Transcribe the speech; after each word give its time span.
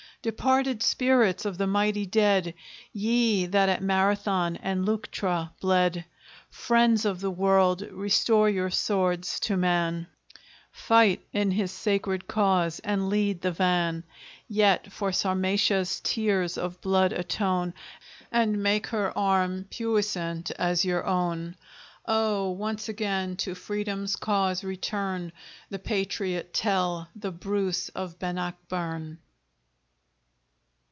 Departed 0.23 0.83
spirits 0.83 1.45
of 1.45 1.57
the 1.57 1.65
mighty 1.65 2.05
dead! 2.05 2.53
Ye 2.93 3.47
that 3.47 3.69
at 3.69 3.81
Marathon 3.81 4.55
and 4.57 4.85
Leuctra 4.85 5.51
bled! 5.59 6.05
Friends 6.51 7.05
of 7.05 7.21
the 7.21 7.31
world! 7.31 7.81
restore 7.89 8.47
your 8.47 8.69
swords 8.69 9.39
to 9.39 9.57
man, 9.57 10.05
Fight 10.71 11.25
in 11.33 11.49
his 11.49 11.71
sacred 11.71 12.27
cause, 12.27 12.77
and 12.81 13.09
lead 13.09 13.41
the 13.41 13.51
van; 13.51 14.03
Yet 14.47 14.91
for 14.91 15.11
Sarmatia's 15.11 15.99
tears 16.03 16.55
of 16.55 16.81
blood 16.81 17.13
atone, 17.13 17.73
And 18.31 18.61
make 18.61 18.85
her 18.93 19.17
arm 19.17 19.65
puissant 19.71 20.51
as 20.51 20.85
your 20.85 21.03
own; 21.03 21.55
Oh! 22.05 22.51
once 22.51 22.87
again 22.87 23.37
to 23.37 23.55
Freedom's 23.55 24.17
cause 24.17 24.63
return 24.63 25.31
The 25.71 25.79
patriot 25.79 26.53
Tell, 26.53 27.09
the 27.15 27.31
Bruce 27.31 27.89
of 27.95 28.19
Bannockburn! 28.19 29.17